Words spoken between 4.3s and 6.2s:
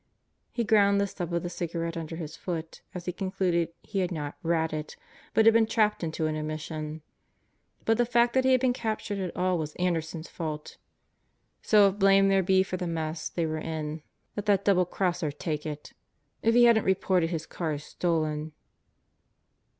"ratted," but had been trapped